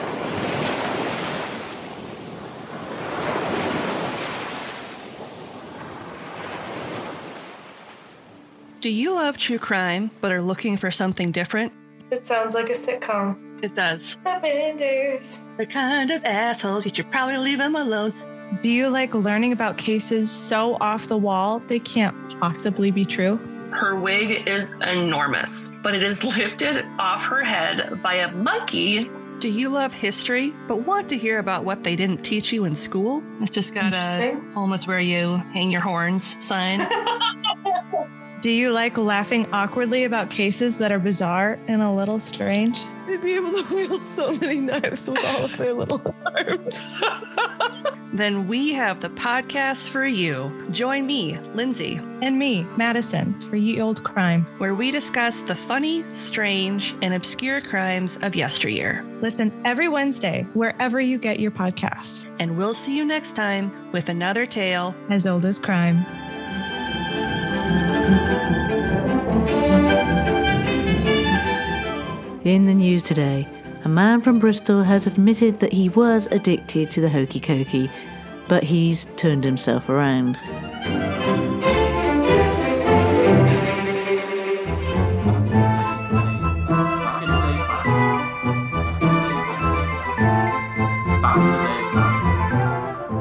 Do 8.81 8.91
you 8.91 9.15
love 9.15 9.39
true 9.39 9.57
crime 9.57 10.11
but 10.21 10.31
are 10.31 10.43
looking 10.43 10.77
for 10.77 10.91
something 10.91 11.31
different? 11.31 11.73
It 12.11 12.23
sounds 12.23 12.53
like 12.53 12.69
a 12.69 12.73
sitcom. 12.73 13.63
It 13.63 13.73
does. 13.73 14.15
The 14.23 14.37
Benders. 14.43 15.41
They're 15.57 15.65
kind 15.65 16.11
of 16.11 16.23
assholes, 16.23 16.85
you 16.85 16.91
should 16.93 17.11
probably 17.11 17.37
leave 17.37 17.57
them 17.57 17.75
alone. 17.75 18.13
Do 18.61 18.69
you 18.69 18.89
like 18.89 19.13
learning 19.13 19.51
about 19.51 19.77
cases 19.77 20.31
so 20.31 20.77
off 20.79 21.07
the 21.07 21.17
wall 21.17 21.59
they 21.67 21.79
can't 21.79 22.15
possibly 22.39 22.91
be 22.91 23.03
true? 23.05 23.37
Her 23.71 23.95
wig 23.99 24.47
is 24.47 24.75
enormous, 24.81 25.75
but 25.83 25.93
it 25.95 26.03
is 26.03 26.23
lifted 26.37 26.85
off 26.99 27.25
her 27.25 27.43
head 27.43 28.01
by 28.01 28.15
a 28.15 28.31
monkey. 28.31 29.09
Do 29.39 29.49
you 29.49 29.69
love 29.69 29.93
history 29.93 30.53
but 30.67 30.81
want 30.81 31.09
to 31.09 31.17
hear 31.17 31.39
about 31.39 31.65
what 31.65 31.83
they 31.83 31.95
didn't 31.95 32.23
teach 32.23 32.53
you 32.53 32.65
in 32.65 32.73
school? 32.75 33.23
It's 33.41 33.51
just 33.51 33.73
got 33.73 33.93
a 33.93 33.97
Interesting. 33.97 34.53
almost 34.55 34.87
where 34.87 34.99
you 34.99 35.37
hang 35.53 35.71
your 35.71 35.81
horns 35.81 36.37
sign. 36.43 36.79
Do 38.41 38.51
you 38.51 38.71
like 38.71 38.95
laughing 38.97 39.47
awkwardly 39.51 40.03
about 40.03 40.29
cases 40.29 40.77
that 40.77 40.91
are 40.91 40.99
bizarre 40.99 41.57
and 41.67 41.81
a 41.81 41.91
little 41.91 42.19
strange? 42.19 42.79
They'd 43.07 43.21
be 43.21 43.33
able 43.33 43.51
to 43.51 43.65
wield 43.75 44.05
so 44.05 44.33
many 44.35 44.61
knives 44.61 45.09
with 45.09 45.23
all 45.25 45.45
of 45.45 45.57
their 45.57 45.73
little 45.73 46.15
arms. 46.25 47.01
Then 48.15 48.47
we 48.47 48.71
have 48.71 49.01
the 49.01 49.09
podcast 49.09 49.89
for 49.89 50.05
you. 50.05 50.49
Join 50.71 51.05
me, 51.05 51.37
Lindsay, 51.53 51.99
And 52.21 52.39
me, 52.39 52.63
Madison, 52.77 53.37
for 53.49 53.57
Ye 53.57 53.81
Olde 53.81 54.01
Crime. 54.05 54.47
where 54.57 54.73
we 54.73 54.89
discuss 54.89 55.41
the 55.41 55.53
funny, 55.53 56.01
strange, 56.03 56.95
and 57.01 57.13
obscure 57.13 57.59
crimes 57.59 58.17
of 58.21 58.33
yesteryear. 58.33 59.05
Listen 59.21 59.51
every 59.65 59.89
Wednesday 59.89 60.47
wherever 60.53 61.01
you 61.01 61.17
get 61.17 61.41
your 61.41 61.51
podcasts. 61.51 62.25
And 62.39 62.57
we'll 62.57 62.73
see 62.73 62.95
you 62.95 63.03
next 63.03 63.33
time 63.35 63.91
with 63.91 64.07
another 64.07 64.45
tale 64.45 64.95
As 65.09 65.27
old 65.27 65.43
as 65.43 65.59
crime. 65.59 66.05
In 72.45 72.65
the 72.65 72.73
news 72.75 73.03
today, 73.03 73.47
a 73.85 73.87
man 73.87 74.19
from 74.19 74.39
Bristol 74.39 74.81
has 74.81 75.05
admitted 75.05 75.59
that 75.59 75.71
he 75.71 75.89
was 75.89 76.27
addicted 76.31 76.89
to 76.89 77.01
the 77.01 77.09
hokey 77.09 77.39
cokey, 77.39 77.91
but 78.47 78.63
he's 78.63 79.05
turned 79.15 79.43
himself 79.43 79.89
around. 79.89 80.33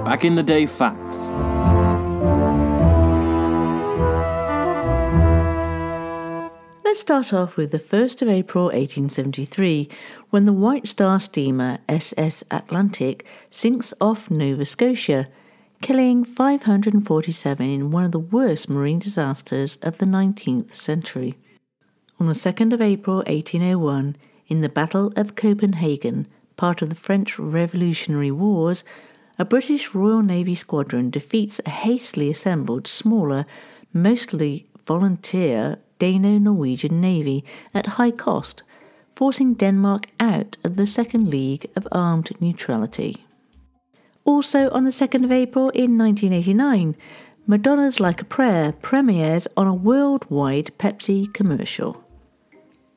Back 0.07 0.24
in 0.24 0.35
the 0.35 0.42
day, 0.42 0.64
facts. 0.64 1.35
Let's 6.94 7.00
start 7.00 7.33
off 7.33 7.57
with 7.57 7.72
the 7.72 7.81
1st 7.81 8.22
of 8.22 8.29
April 8.29 8.66
1873, 8.66 9.88
when 10.35 10.47
the 10.47 10.53
White 10.53 10.88
Star 10.88 11.20
steamer 11.20 11.79
SS 11.88 12.42
Atlantic 12.51 13.25
sinks 13.51 13.94
off 14.01 14.33
Nova 14.33 14.64
Scotia, 14.64 15.29
killing 15.81 16.25
547 16.25 17.70
in 17.70 17.92
one 17.92 18.05
of 18.05 18.11
the 18.11 18.18
worst 18.18 18.68
marine 18.68 18.99
disasters 18.99 19.79
of 19.81 19.99
the 19.99 20.07
19th 20.07 20.73
century. 20.73 21.37
On 22.18 22.27
the 22.27 22.33
2nd 22.33 22.73
of 22.73 22.83
April 22.83 23.18
1801, 23.18 24.16
in 24.49 24.61
the 24.61 24.68
Battle 24.68 25.12
of 25.14 25.37
Copenhagen, 25.37 26.27
part 26.57 26.83
of 26.83 26.88
the 26.88 26.97
French 26.97 27.38
Revolutionary 27.38 28.33
Wars, 28.33 28.83
a 29.38 29.44
British 29.44 29.94
Royal 29.94 30.20
Navy 30.20 30.57
squadron 30.57 31.11
defeats 31.11 31.61
a 31.64 31.70
hastily 31.70 32.29
assembled, 32.29 32.88
smaller, 32.88 33.44
mostly 33.92 34.66
volunteer 34.85 35.79
Dano 36.01 36.38
Norwegian 36.38 37.01
Navy 37.01 37.44
at 37.73 37.87
high 37.87 38.11
cost, 38.11 38.64
forcing 39.16 39.55
Denmark 39.55 40.07
out 40.18 40.57
of 40.64 40.77
the 40.77 40.87
Second 40.87 41.29
League 41.29 41.70
of 41.77 41.87
Armed 41.92 42.31
Neutrality. 42.40 43.24
Also 44.24 44.70
on 44.70 44.85
the 44.85 44.90
2nd 44.90 45.24
of 45.24 45.33
April 45.33 45.70
in 45.70 45.96
1989, 45.98 46.96
Madonna's 47.46 48.00
Like 48.00 48.22
a 48.22 48.24
Prayer 48.24 48.72
premiered 48.72 49.46
on 49.57 49.66
a 49.66 49.74
worldwide 49.74 50.70
Pepsi 50.79 51.33
commercial. 51.33 52.03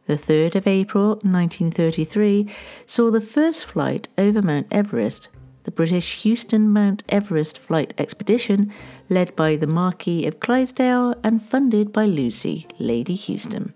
The 0.05 0.15
3rd 0.15 0.55
of 0.55 0.67
April 0.67 1.09
1933 1.23 2.47
saw 2.85 3.11
the 3.11 3.19
first 3.19 3.65
flight 3.65 4.07
over 4.17 4.41
Mount 4.41 4.67
Everest, 4.71 5.27
the 5.65 5.71
British 5.71 6.21
Houston 6.23 6.71
Mount 6.71 7.03
Everest 7.09 7.57
Flight 7.57 7.93
Expedition, 7.97 8.71
led 9.09 9.35
by 9.35 9.57
the 9.57 9.67
Marquis 9.67 10.25
of 10.25 10.39
Clydesdale 10.39 11.13
and 11.25 11.43
funded 11.43 11.91
by 11.91 12.05
Lucy, 12.05 12.67
Lady 12.79 13.15
Houston. 13.15 13.73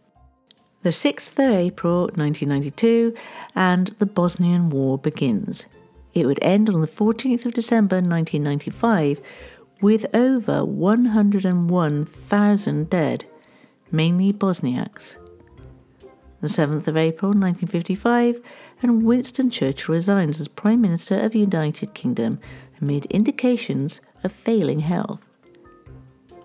The 0.83 0.89
6th 0.89 1.33
of 1.33 1.39
April 1.39 2.09
1992, 2.15 3.13
and 3.55 3.87
the 3.99 4.05
Bosnian 4.05 4.69
War 4.69 4.97
begins. 4.97 5.65
It 6.13 6.25
would 6.25 6.39
end 6.41 6.69
on 6.69 6.81
the 6.81 6.87
14th 6.87 7.45
of 7.45 7.53
December 7.53 7.97
1995 7.97 9.21
with 9.81 10.05
over 10.13 10.65
101,000 10.65 12.89
dead, 12.89 13.25
mainly 13.91 14.33
Bosniaks 14.33 15.15
the 16.41 16.47
7th 16.47 16.87
of 16.87 16.97
April 16.97 17.29
1955, 17.29 18.41
and 18.81 19.03
Winston 19.03 19.51
Churchill 19.51 19.93
resigns 19.93 20.41
as 20.41 20.47
Prime 20.47 20.81
Minister 20.81 21.19
of 21.19 21.31
the 21.31 21.39
United 21.39 21.93
Kingdom 21.93 22.39
amid 22.81 23.05
indications 23.05 24.01
of 24.23 24.31
failing 24.31 24.79
health. 24.79 25.21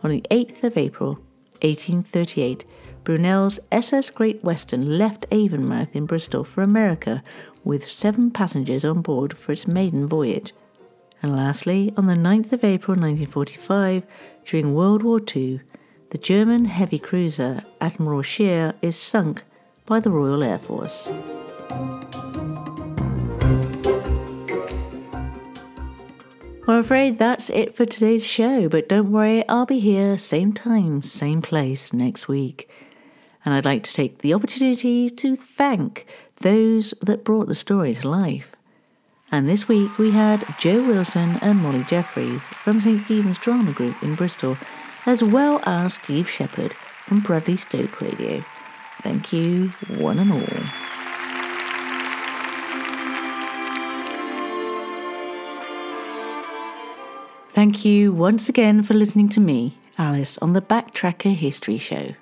On 0.03 0.11
the 0.11 0.25
8th 0.31 0.63
of 0.63 0.77
April 0.77 1.15
1838, 1.63 2.67
Brunel's 3.07 3.61
SS 3.71 4.11
Great 4.11 4.43
Western 4.43 4.99
left 4.99 5.31
Avonmouth 5.31 5.95
in 5.95 6.07
Bristol 6.07 6.43
for 6.43 6.63
America 6.63 7.23
with 7.63 7.89
seven 7.89 8.33
passengers 8.33 8.85
on 8.85 9.01
board 9.01 9.39
for 9.39 9.53
its 9.53 9.69
maiden 9.69 10.09
voyage. 10.09 10.53
And 11.23 11.37
lastly, 11.37 11.95
on 11.97 12.07
the 12.07 12.15
9th 12.15 12.51
of 12.51 12.65
April 12.65 12.97
1945, 12.97 14.05
during 14.45 14.75
World 14.75 15.05
War 15.05 15.21
II, 15.21 15.61
the 16.11 16.19
German 16.19 16.65
heavy 16.65 16.99
cruiser 16.99 17.63
Admiral 17.81 18.23
Scheer 18.23 18.75
is 18.83 18.97
sunk 18.97 19.45
by 19.85 20.01
the 20.01 20.11
Royal 20.11 20.43
Air 20.43 20.59
Force. 20.59 21.07
I'm 26.69 26.81
afraid 26.81 27.21
that's 27.21 27.51
it 27.51 27.77
for 27.77 27.87
today's 27.87 28.27
show, 28.27 28.69
but 28.69 28.89
don't 28.89 29.13
worry, 29.13 29.49
I'll 29.49 29.65
be 29.65 29.79
here 29.79 30.19
same 30.19 30.53
time, 30.53 31.03
same 31.03 31.41
place 31.41 31.93
next 31.93 32.27
week. 32.27 32.69
And 33.47 33.55
I'd 33.55 33.65
like 33.65 33.85
to 33.85 33.93
take 33.95 34.19
the 34.19 34.35
opportunity 34.35 35.09
to 35.09 35.37
thank 35.37 36.05
those 36.41 36.93
that 37.01 37.23
brought 37.25 37.47
the 37.47 37.55
story 37.55 37.95
to 37.95 38.09
life. 38.09 38.49
And 39.31 39.49
this 39.49 39.69
week 39.69 39.97
we 39.99 40.11
had 40.11 40.45
Joe 40.59 40.85
Wilson 40.85 41.39
and 41.41 41.61
Molly 41.61 41.85
Jeffries 41.85 42.41
from 42.41 42.81
St. 42.81 43.01
Stephen's 43.01 43.39
Drama 43.39 43.73
Group 43.73 44.03
in 44.03 44.17
Bristol, 44.17 44.59
as 45.07 45.23
well 45.23 45.61
as 45.65 45.95
Steve 45.95 46.29
Shepherd 46.29 46.73
from 47.07 47.21
Bradley 47.21 47.57
Stoke 47.57 48.01
Radio. 48.01 48.45
Thank 49.03 49.33
you, 49.33 49.69
one 49.97 50.19
and 50.19 50.33
all. 50.33 50.41
Thank 57.51 57.85
you 57.85 58.13
once 58.13 58.49
again 58.49 58.83
for 58.83 58.95
listening 58.95 59.29
to 59.31 59.41
me, 59.41 59.79
Alice, 59.97 60.37
on 60.39 60.53
the 60.53 60.61
Backtracker 60.61 61.35
History 61.35 61.79
Show. 61.79 62.15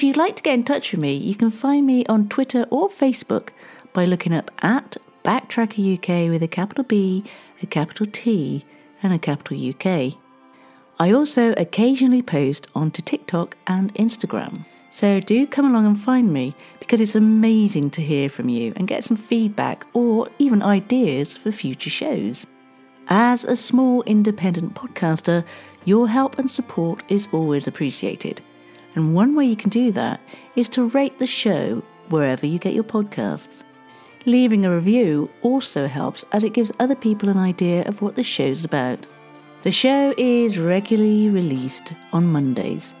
If 0.00 0.04
you'd 0.04 0.16
like 0.16 0.36
to 0.36 0.42
get 0.42 0.54
in 0.54 0.64
touch 0.64 0.92
with 0.92 1.02
me, 1.02 1.14
you 1.14 1.34
can 1.34 1.50
find 1.50 1.86
me 1.86 2.06
on 2.06 2.30
Twitter 2.30 2.64
or 2.70 2.88
Facebook 2.88 3.50
by 3.92 4.06
looking 4.06 4.32
up 4.32 4.50
at 4.62 4.96
Backtracker 5.26 5.98
UK 5.98 6.30
with 6.30 6.42
a 6.42 6.48
capital 6.48 6.84
B, 6.84 7.22
a 7.62 7.66
capital 7.66 8.06
T, 8.10 8.64
and 9.02 9.12
a 9.12 9.18
capital 9.18 9.58
UK. 9.58 10.14
I 10.98 11.12
also 11.12 11.52
occasionally 11.58 12.22
post 12.22 12.66
onto 12.74 13.02
TikTok 13.02 13.58
and 13.66 13.94
Instagram. 13.96 14.64
So 14.90 15.20
do 15.20 15.46
come 15.46 15.66
along 15.66 15.84
and 15.84 16.00
find 16.00 16.32
me 16.32 16.54
because 16.78 17.02
it's 17.02 17.14
amazing 17.14 17.90
to 17.90 18.00
hear 18.00 18.30
from 18.30 18.48
you 18.48 18.72
and 18.76 18.88
get 18.88 19.04
some 19.04 19.18
feedback 19.18 19.84
or 19.92 20.30
even 20.38 20.62
ideas 20.62 21.36
for 21.36 21.52
future 21.52 21.90
shows. 21.90 22.46
As 23.08 23.44
a 23.44 23.54
small 23.54 24.02
independent 24.04 24.72
podcaster, 24.72 25.44
your 25.84 26.08
help 26.08 26.38
and 26.38 26.50
support 26.50 27.02
is 27.10 27.28
always 27.32 27.66
appreciated. 27.66 28.40
And 29.00 29.14
one 29.14 29.34
way 29.34 29.46
you 29.46 29.56
can 29.56 29.70
do 29.70 29.90
that 29.92 30.20
is 30.56 30.68
to 30.68 30.84
rate 30.84 31.18
the 31.18 31.26
show 31.26 31.82
wherever 32.10 32.44
you 32.44 32.58
get 32.58 32.74
your 32.74 32.84
podcasts. 32.84 33.64
Leaving 34.26 34.66
a 34.66 34.74
review 34.74 35.30
also 35.40 35.88
helps 35.88 36.22
as 36.32 36.44
it 36.44 36.52
gives 36.52 36.70
other 36.78 36.94
people 36.94 37.30
an 37.30 37.38
idea 37.38 37.82
of 37.88 38.02
what 38.02 38.14
the 38.14 38.22
show's 38.22 38.62
about. 38.62 39.06
The 39.62 39.72
show 39.72 40.12
is 40.18 40.58
regularly 40.58 41.30
released 41.30 41.94
on 42.12 42.30
Mondays. 42.30 42.94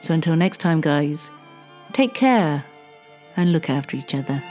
So 0.00 0.14
until 0.14 0.34
next 0.34 0.60
time, 0.60 0.80
guys, 0.80 1.30
take 1.92 2.14
care 2.14 2.64
and 3.36 3.52
look 3.52 3.68
after 3.68 3.98
each 3.98 4.14
other. 4.14 4.42